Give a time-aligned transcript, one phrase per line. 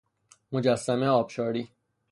[0.51, 1.71] مجسمه آبشاری